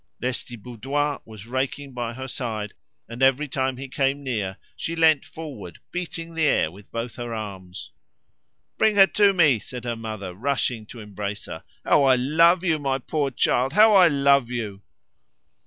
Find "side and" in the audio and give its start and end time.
2.27-3.21